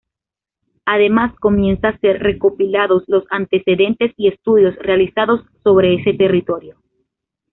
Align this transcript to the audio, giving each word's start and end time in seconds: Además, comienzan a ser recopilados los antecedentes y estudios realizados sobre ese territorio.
Además, 0.87 1.35
comienzan 1.39 1.93
a 1.93 1.99
ser 1.99 2.23
recopilados 2.23 3.03
los 3.05 3.23
antecedentes 3.29 4.11
y 4.17 4.29
estudios 4.29 4.75
realizados 4.77 5.41
sobre 5.63 5.93
ese 5.93 6.13
territorio. 6.15 6.79